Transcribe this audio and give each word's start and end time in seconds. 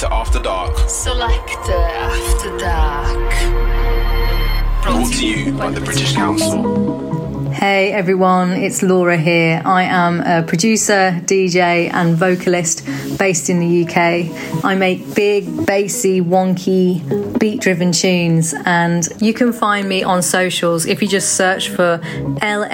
Selector 0.00 0.16
After 0.16 0.38
Dark. 0.38 0.88
Selector 0.88 1.72
After 1.72 2.56
Dark. 2.56 3.32
Brought 4.82 5.12
to 5.12 5.26
you 5.26 5.52
by 5.52 5.70
the 5.70 5.82
British 5.82 6.14
Council. 6.14 7.09
Hey 7.52 7.92
everyone, 7.92 8.52
it's 8.52 8.80
Laura 8.80 9.16
here. 9.16 9.60
I 9.64 9.82
am 9.82 10.20
a 10.20 10.46
producer, 10.46 11.20
DJ, 11.24 11.92
and 11.92 12.14
vocalist 12.16 12.86
based 13.18 13.50
in 13.50 13.58
the 13.58 13.84
UK. 13.84 14.64
I 14.64 14.76
make 14.76 15.14
big, 15.16 15.66
bassy, 15.66 16.20
wonky, 16.20 17.38
beat 17.40 17.60
driven 17.60 17.90
tunes, 17.90 18.54
and 18.64 19.06
you 19.20 19.34
can 19.34 19.52
find 19.52 19.88
me 19.88 20.04
on 20.04 20.22
socials 20.22 20.86
if 20.86 21.02
you 21.02 21.08
just 21.08 21.34
search 21.36 21.70
for 21.70 22.00
lau.ra, 22.40 22.68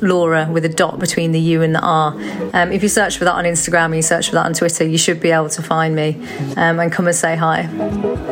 Laura, 0.00 0.48
with 0.50 0.64
a 0.64 0.68
dot 0.68 0.98
between 1.00 1.32
the 1.32 1.40
U 1.40 1.62
and 1.62 1.74
the 1.74 1.80
R. 1.80 2.12
Um, 2.54 2.70
if 2.70 2.84
you 2.84 2.88
search 2.88 3.18
for 3.18 3.24
that 3.24 3.34
on 3.34 3.44
Instagram 3.44 3.86
and 3.86 3.96
you 3.96 4.02
search 4.02 4.28
for 4.28 4.36
that 4.36 4.46
on 4.46 4.54
Twitter, 4.54 4.84
you 4.84 4.96
should 4.96 5.20
be 5.20 5.32
able 5.32 5.48
to 5.50 5.62
find 5.62 5.96
me 5.96 6.14
um, 6.56 6.78
and 6.78 6.92
come 6.92 7.08
and 7.08 7.16
say 7.16 7.34
hi. 7.36 7.62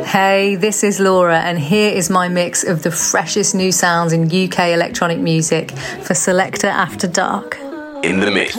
Hey, 0.04 0.54
this 0.54 0.84
is 0.84 1.00
Laura, 1.00 1.40
and 1.40 1.58
here 1.58 1.92
is 1.92 2.08
my 2.08 2.28
mix 2.28 2.62
of 2.62 2.82
the 2.84 2.92
freshest 2.92 3.54
new 3.54 3.72
sounds 3.72 4.12
in 4.12 4.27
UK 4.32 4.70
electronic 4.70 5.18
music 5.18 5.70
for 6.02 6.14
Selector 6.14 6.68
After 6.68 7.08
Dark. 7.08 7.58
In 8.02 8.20
the 8.20 8.30
mix. 8.30 8.56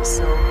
British 0.00 0.49